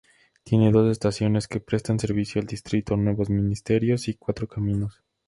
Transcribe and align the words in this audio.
Tiene 0.43 0.71
dos 0.71 0.89
estaciones 0.91 1.47
que 1.47 1.59
prestan 1.59 1.99
servicio 1.99 2.41
al 2.41 2.47
distrito: 2.47 2.97
Nuevos 2.97 3.29
Ministerios 3.29 4.07
y 4.07 4.15
Cuatro 4.15 4.47
Caminos. 4.47 5.03